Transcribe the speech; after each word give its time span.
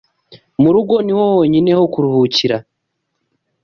Murugo 0.61 0.95
niho 1.05 1.23
honyine 1.37 1.71
ho 1.77 1.83
kuruhukira 1.93 2.57